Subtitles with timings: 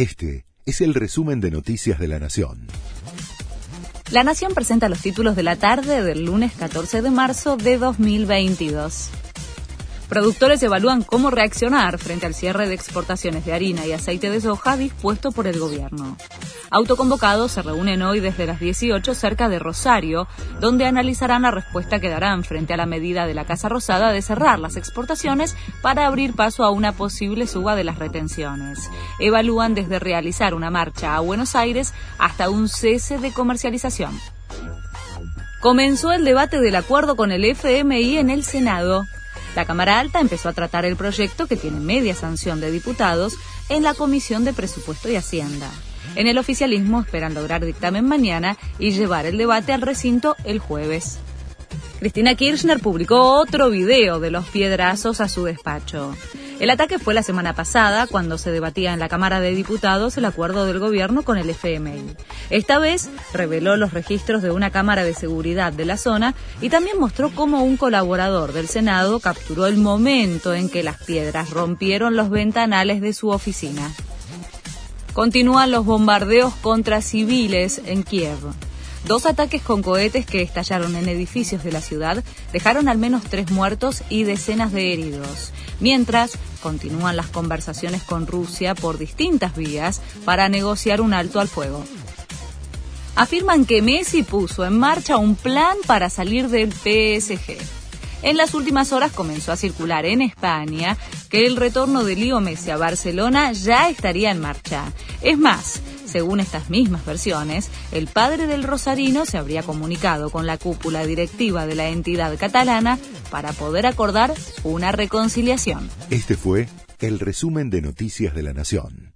[0.00, 2.68] Este es el resumen de Noticias de la Nación.
[4.10, 9.10] La Nación presenta los títulos de la tarde del lunes 14 de marzo de 2022.
[10.08, 14.78] Productores evalúan cómo reaccionar frente al cierre de exportaciones de harina y aceite de soja
[14.78, 16.16] dispuesto por el gobierno.
[16.72, 20.28] Autoconvocados se reúnen hoy desde las 18 cerca de Rosario,
[20.60, 24.22] donde analizarán la respuesta que darán frente a la medida de la Casa Rosada de
[24.22, 28.88] cerrar las exportaciones para abrir paso a una posible suba de las retenciones.
[29.18, 34.16] Evalúan desde realizar una marcha a Buenos Aires hasta un cese de comercialización.
[35.60, 39.06] Comenzó el debate del acuerdo con el FMI en el Senado.
[39.56, 43.34] La Cámara Alta empezó a tratar el proyecto, que tiene media sanción de diputados,
[43.68, 45.70] en la Comisión de Presupuesto y Hacienda.
[46.14, 51.18] En el oficialismo esperan lograr dictamen mañana y llevar el debate al recinto el jueves.
[51.98, 56.14] Cristina Kirchner publicó otro video de los piedrazos a su despacho.
[56.60, 60.26] El ataque fue la semana pasada, cuando se debatía en la Cámara de Diputados el
[60.26, 62.14] acuerdo del gobierno con el FMI.
[62.50, 67.00] Esta vez reveló los registros de una cámara de seguridad de la zona y también
[67.00, 72.28] mostró cómo un colaborador del Senado capturó el momento en que las piedras rompieron los
[72.28, 73.90] ventanales de su oficina.
[75.14, 78.38] Continúan los bombardeos contra civiles en Kiev.
[79.06, 83.50] Dos ataques con cohetes que estallaron en edificios de la ciudad dejaron al menos tres
[83.50, 85.52] muertos y decenas de heridos.
[85.80, 91.84] Mientras, continúan las conversaciones con Rusia por distintas vías para negociar un alto al fuego.
[93.16, 97.56] Afirman que Messi puso en marcha un plan para salir del PSG.
[98.22, 100.96] En las últimas horas comenzó a circular en España
[101.30, 104.92] que el retorno de Leo Messi a Barcelona ya estaría en marcha.
[105.22, 105.80] Es más,
[106.10, 111.66] según estas mismas versiones, el padre del Rosarino se habría comunicado con la cúpula directiva
[111.66, 112.98] de la entidad catalana
[113.30, 115.88] para poder acordar una reconciliación.
[116.10, 119.09] Este fue el resumen de Noticias de la Nación.